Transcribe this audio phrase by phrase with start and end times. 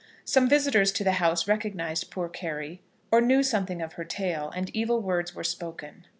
[0.25, 4.71] Some visitors to the house recognised poor Carry, or knew something of her tale, and
[4.75, 6.07] evil words were spoken.